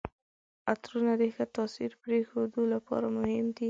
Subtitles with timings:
[0.71, 3.59] عطرونه د ښه تاثر پرېښودو لپاره مهم دي.